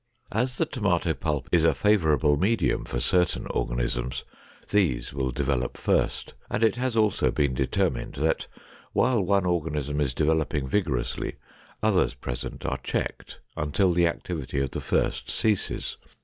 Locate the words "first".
5.77-6.33, 14.81-15.29